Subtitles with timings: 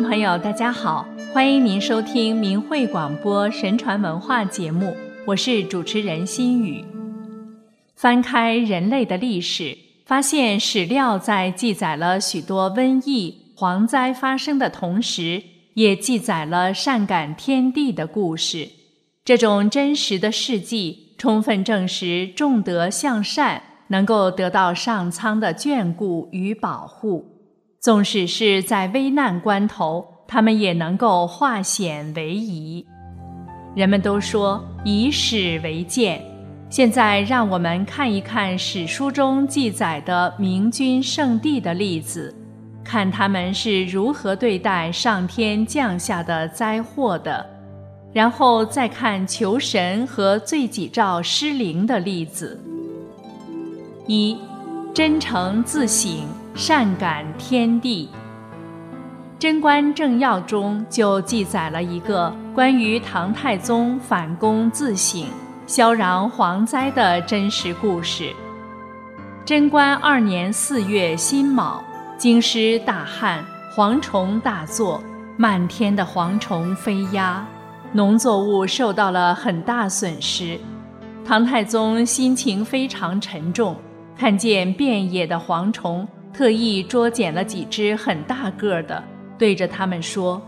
[0.00, 1.04] 众朋友，大家好，
[1.34, 6.84] 欢迎您收听明慧广播神传文化节目，我是主持人心雨。
[7.96, 9.76] 翻开人类的历史，
[10.06, 15.42] 发现史料在记载了许多瘟疫、蝗灾发生的同时，
[15.74, 18.68] 也记载了善感天地的故事。
[19.24, 27.37] 这种真实的事迹，充分证实重德向善能够得到上苍的眷顾与保护。
[27.80, 32.84] 纵使是在危难关头，他们也能够化险为夷。
[33.76, 36.20] 人们都说以史为鉴，
[36.68, 42.34] 现在让我们看一看史书中记载的明君圣帝的例子，
[42.82, 47.48] 看他们是如何对待上天降下的灾祸的，
[48.12, 52.60] 然后再看求神和罪己诏失灵的例子。
[54.08, 54.36] 一，
[54.98, 56.26] 真诚自省。
[56.56, 58.10] 善感天地，
[59.38, 65.24] 《贞观政要》中就记载了一个关于唐太宗反躬自省、
[65.68, 68.34] 消攘蝗灾的真实故事。
[69.44, 71.80] 贞观二年四月辛卯，
[72.16, 73.44] 京师大旱，
[73.76, 75.00] 蝗虫大作，
[75.36, 77.46] 漫天的蝗虫飞压，
[77.92, 80.58] 农作物受到了很大损失。
[81.24, 83.76] 唐太宗心情非常沉重，
[84.18, 86.06] 看见遍野的蝗虫。
[86.30, 89.02] 特意捉捡了几只很大个的，
[89.38, 90.40] 对着他们说：“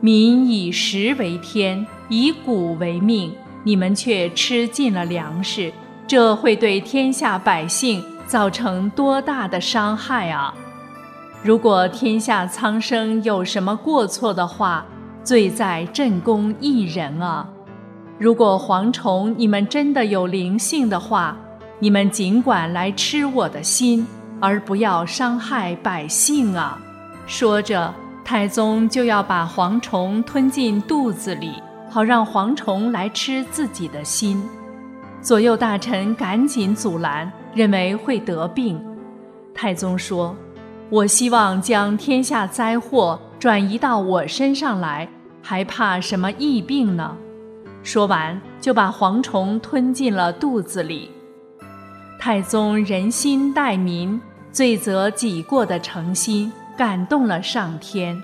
[0.00, 5.72] 民以食为天，以谷为命，你们却吃尽了粮食，
[6.06, 10.52] 这会对天下百姓造成多大的伤害啊！
[11.42, 14.84] 如果天下苍生有什么过错的话，
[15.24, 17.48] 罪在朕公一人啊！
[18.18, 21.38] 如果蝗虫你们真的有灵性的话，
[21.80, 24.06] 你们尽管来吃我的心。”
[24.42, 26.80] 而不要伤害百姓啊！
[27.26, 27.92] 说着，
[28.24, 34.42] 太宗就要把蝗虫吞进肚子里，好让蝗虫来吃自己的心。
[35.20, 38.82] 左右大臣赶紧阻拦，认为会得病。
[39.54, 40.34] 太宗说
[40.88, 45.06] ：“我希望将天下灾祸转移到我身上来，
[45.42, 47.14] 还怕什么疫病呢？”
[47.84, 51.10] 说完，就把蝗虫吞进了肚子里。
[52.20, 54.20] 太宗仁心待民。
[54.52, 58.20] 罪责己过的诚心感动了上天，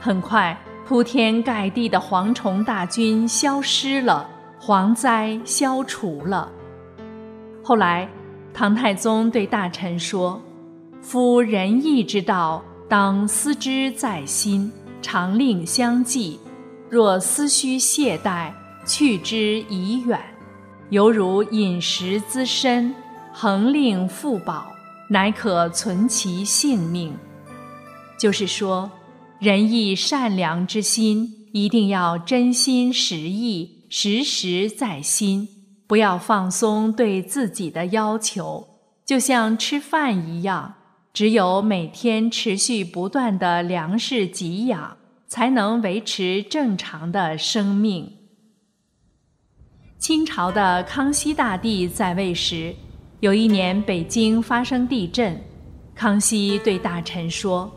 [0.00, 4.30] 很快铺天盖地的蝗虫大军消失了，
[4.60, 6.48] 蝗灾消除了。
[7.64, 8.08] 后来，
[8.54, 10.40] 唐太宗对大臣说
[11.02, 14.72] ：“夫仁义之道，当思之在心，
[15.02, 16.38] 常令相继；
[16.88, 18.52] 若思须懈怠，
[18.86, 20.20] 去之已远。
[20.90, 22.94] 犹如饮食滋身，
[23.38, 24.72] 恒令复饱。”
[25.08, 27.16] 乃可存其性命。
[28.18, 28.90] 就是说，
[29.38, 35.48] 仁义善良之心一定要真心实意、时时在心，
[35.86, 38.66] 不要放松对自己的要求。
[39.04, 40.74] 就像吃饭一样，
[41.12, 44.96] 只有每天持续不断的粮食给养，
[45.28, 48.12] 才能维持正常的生命。
[50.00, 52.74] 清朝的康熙大帝在位时。
[53.20, 55.40] 有一年，北京发生地震，
[55.94, 57.70] 康熙对大臣说：“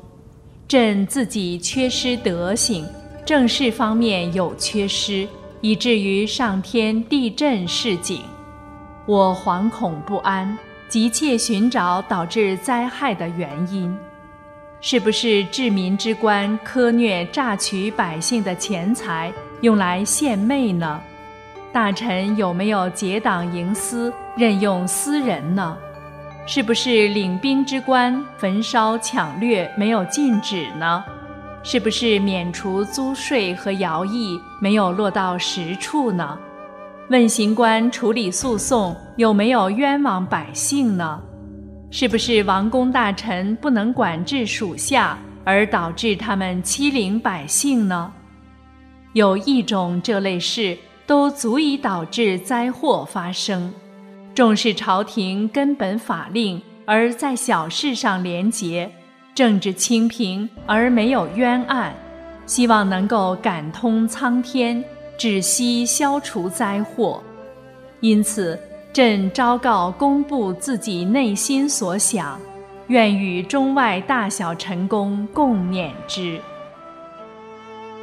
[0.68, 2.86] 朕自己缺失德行，
[3.26, 5.26] 政事方面有缺失，
[5.62, 8.22] 以至于上天地震示警。
[9.06, 10.58] 我惶恐不安，
[10.90, 13.98] 急切寻找导致灾害的原因，
[14.82, 21.02] 是不是治民之官苛虐榨取百姓的钱财，用来献媚呢？”
[21.72, 25.78] 大臣有没有结党营私、任用私人呢？
[26.48, 31.04] 是不是领兵之官焚烧抢掠没有禁止呢？
[31.62, 36.40] 是不是免除租税和徭役没有落到实处呢？
[37.10, 41.22] 问刑官处理诉讼有没有冤枉百姓呢？
[41.92, 48.12] 是不是王公大臣不能管制属下而导致他们欺凌百姓呢？
[49.14, 50.76] 有一种这类事。
[51.10, 53.74] 都足以导致灾祸发生。
[54.36, 58.88] 重视朝廷根本法令，而在小事上廉洁；
[59.34, 61.92] 政治清平而没有冤案。
[62.46, 64.84] 希望能够感通苍天，
[65.18, 67.24] 止息消除灾祸。
[68.02, 68.60] 因此，
[68.94, 72.40] 朕昭告公布自己内心所想，
[72.86, 76.40] 愿与中外大小臣工共勉之。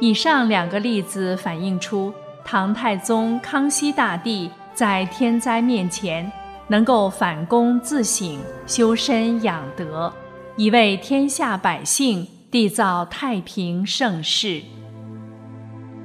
[0.01, 2.13] 以上两个例子反映出。
[2.49, 6.31] 唐太宗、康熙大帝在天灾面前，
[6.69, 10.13] 能够反躬自省、修身养德，
[10.55, 14.61] 以为天下百姓缔造太平盛世。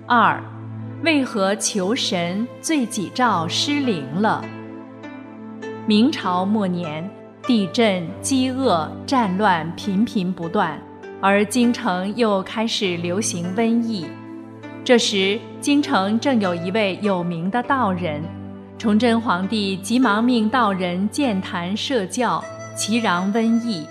[0.09, 0.43] 二，
[1.05, 4.45] 为何求神罪己诏失灵了？
[5.87, 7.09] 明朝末年，
[7.47, 10.77] 地震、饥饿、战乱频频不断，
[11.21, 14.05] 而京城又开始流行瘟疫。
[14.85, 18.21] 这时，京城正有一位有名的道人，
[18.77, 22.43] 崇祯皇帝急忙命道人建坛设教，
[22.77, 23.87] 祈禳瘟疫。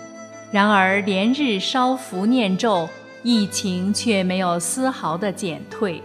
[0.51, 2.89] 然而连日烧符念咒，
[3.23, 6.03] 疫情却没有丝毫的减退。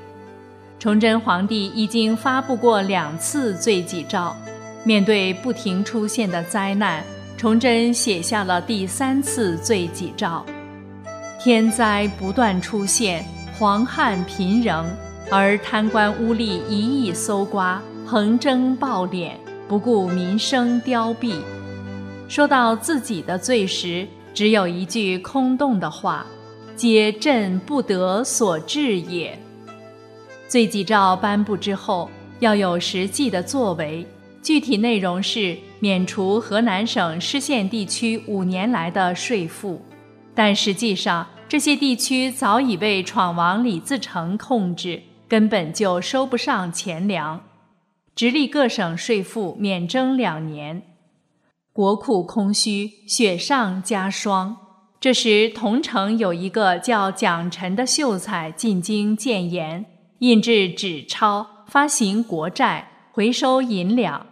[0.79, 4.37] 崇祯皇帝已经发布过两次罪己诏，
[4.85, 7.03] 面对不停出现的灾难，
[7.37, 10.47] 崇祯写下了第三次罪己诏。
[11.41, 13.25] 天灾不断出现，
[13.59, 14.85] 黄旱频仍，
[15.31, 19.31] 而贪官污吏一意搜刮，横征暴敛，
[19.67, 21.37] 不顾民生凋敝。
[22.29, 26.27] 说到自己的罪时，只有一句空洞的话
[26.77, 29.39] ：“皆朕不得所致也。”
[30.47, 32.11] 罪己诏颁布之后，
[32.41, 34.07] 要有实际的作为。
[34.43, 39.81] 具体内容是免除河南省失县地区五年来的税赋，
[40.35, 47.41] 但实际上这些地区早已被闯王李自成控制，根本就收不上钱粮，
[48.17, 50.83] 直隶各省税赋免征两年。
[51.73, 54.57] 国库空虚，雪上加霜。
[54.99, 59.87] 这时，桐城有一个叫蒋臣的秀才进京谏言，
[60.19, 64.27] 印制纸钞，发行国债，回收银两。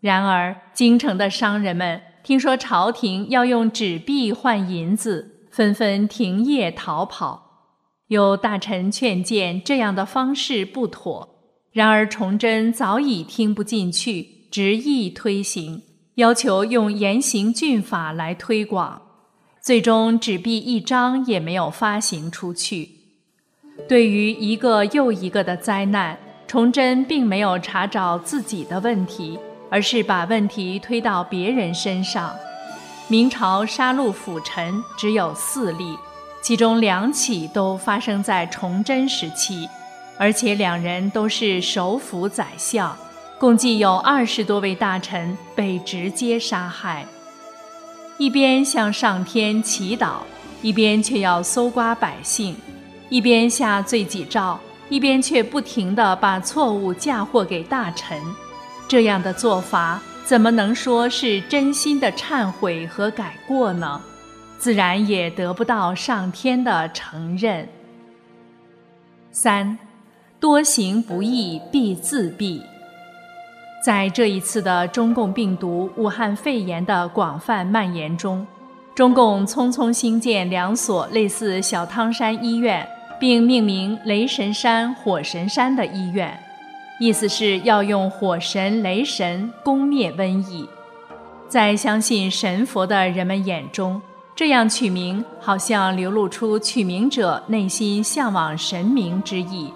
[0.00, 7.68] 然而，京城的商人们听说朝廷要用纸币换银子，纷纷停业逃跑。
[8.08, 11.28] 有大臣劝谏，这样的方式不妥。
[11.70, 15.80] 然而，崇祯早已听不进去，执意推行。
[16.16, 19.00] 要求用严刑峻法来推广，
[19.62, 22.90] 最终纸币一张也没有发行出去。
[23.88, 26.18] 对于一个又一个的灾难，
[26.48, 29.38] 崇祯并没有查找自己的问题，
[29.70, 32.34] 而是把问题推到别人身上。
[33.06, 35.98] 明朝杀戮辅臣只有四例，
[36.40, 39.68] 其中两起都发生在崇祯时期，
[40.16, 42.96] 而且两人都是首辅宰相。
[43.38, 47.04] 共计有二十多位大臣被直接杀害，
[48.16, 50.20] 一边向上天祈祷，
[50.62, 52.54] 一边却要搜刮百姓；
[53.10, 54.58] 一边下罪己诏，
[54.88, 58.18] 一边却不停地把错误嫁祸给大臣。
[58.88, 64.00] 这样的做法怎么能说是真心的忏悔和改过呢？
[64.58, 67.68] 自然也得不到上天的承认。
[69.30, 69.76] 三，
[70.40, 72.62] 多行不义必自毙。
[73.84, 78.46] 在这一次的中共病毒武汉肺炎的广泛蔓延中，
[78.94, 82.88] 中共匆匆兴建两所类似小汤山医院，
[83.20, 86.38] 并命名雷神山、火神山的医院，
[87.00, 90.68] 意思是要用火神、雷神攻灭瘟疫。
[91.48, 94.00] 在相信神佛的人们眼中，
[94.34, 99.72] 这样取名好像流露出取名者内心向往神明之意。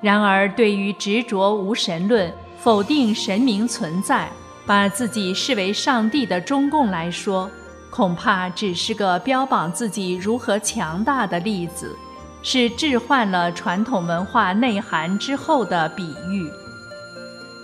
[0.00, 4.28] 然而，对于执着无神论，否定神明存在，
[4.66, 7.50] 把自己视为上帝的中共来说，
[7.90, 11.96] 恐怕只是个标榜自己如何强大的例子，
[12.42, 16.50] 是置换了传统文化内涵之后的比喻。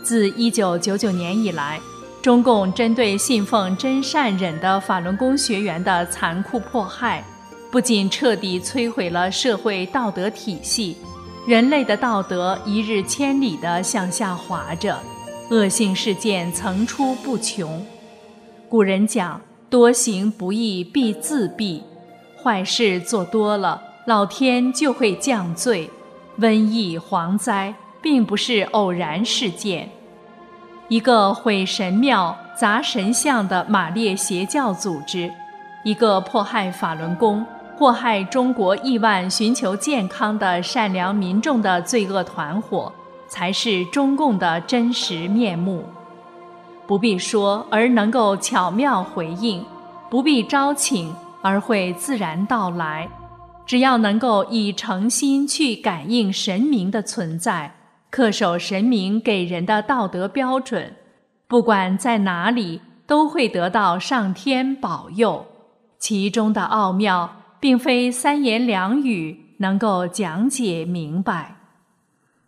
[0.02, 1.80] 自一九九九年以来，
[2.22, 7.24] 中共针对信奉真善忍的法轮功学员的残酷迫害，
[7.70, 10.96] 不仅彻底摧毁了社会道德体系。
[11.46, 14.98] 人类的道德一日千里地向下滑着，
[15.50, 17.84] 恶性事件层出不穷。
[18.68, 19.40] 古人讲
[19.70, 21.80] ：“多行不义必自毙。”
[22.42, 25.90] 坏事做多了，老天就会降罪。
[26.38, 29.88] 瘟疫、蝗灾并不是偶然事件。
[30.86, 35.32] 一个毁神庙、砸神像的马列邪教组织，
[35.82, 37.44] 一个迫害法轮功。
[37.76, 42.92] 祸害中国亿万寻求健康的善良民众的罪恶团伙，
[43.26, 45.84] 才是中共的真实面目。
[46.86, 49.62] 不必说，而能够巧妙回应；
[50.08, 53.08] 不必招请，而会自然到来。
[53.66, 57.74] 只要能够以诚心去感应神明的存在，
[58.10, 60.94] 恪守神明给人的道德标准，
[61.46, 65.44] 不管在哪里，都会得到上天保佑。
[65.98, 67.42] 其中的奥妙。
[67.58, 71.56] 并非三言两语能够讲解明白。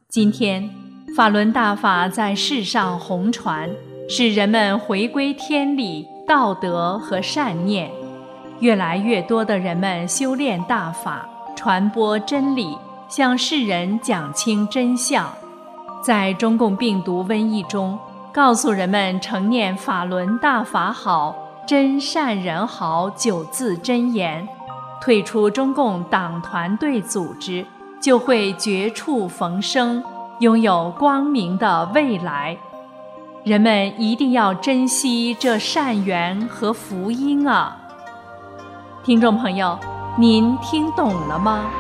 [0.09, 0.71] 今天，
[1.17, 3.71] 法轮大法在世上红传，
[4.09, 7.91] 使人们回归天理、道德和善念。
[8.61, 12.77] 越来越多的人们修炼大法，传播真理，
[13.09, 15.33] 向世人讲清真相。
[16.03, 17.99] 在中共病毒瘟疫中，
[18.33, 21.35] 告诉人们承念法轮大法好，
[21.67, 24.49] 真善人好九字真言，
[25.01, 27.65] 退出中共党团队组织，
[28.01, 30.03] 就会绝处逢生，
[30.41, 32.57] 拥有光明的未来。
[33.45, 37.77] 人们一定要珍惜这善缘和福音啊！
[39.05, 39.79] 听众朋友，
[40.19, 41.71] 您听懂了吗？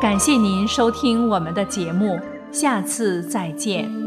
[0.00, 2.18] 感谢您收听我们的节目，
[2.50, 4.05] 下次再见。